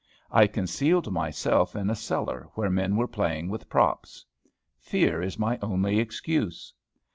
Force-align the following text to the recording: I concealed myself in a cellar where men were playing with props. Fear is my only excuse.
I 0.31 0.47
concealed 0.47 1.11
myself 1.13 1.75
in 1.75 1.91
a 1.91 1.95
cellar 1.95 2.49
where 2.55 2.71
men 2.71 2.95
were 2.95 3.07
playing 3.07 3.49
with 3.49 3.69
props. 3.69 4.25
Fear 4.79 5.21
is 5.21 5.37
my 5.37 5.59
only 5.61 5.99
excuse. 5.99 6.73